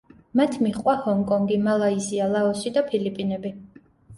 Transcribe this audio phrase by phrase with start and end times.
[0.39, 3.57] მათ მიჰყვა ჰონკონგი, მალაიზია, ლაოსი და ფილიპინები.